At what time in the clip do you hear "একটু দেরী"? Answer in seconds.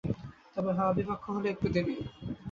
1.49-1.95